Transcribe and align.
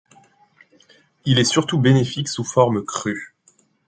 Il 1.25 1.37
est 1.37 1.43
surtout 1.43 1.77
bénéfique 1.77 2.27
sous 2.27 2.43
forme 2.43 2.83
crue. 2.83 3.35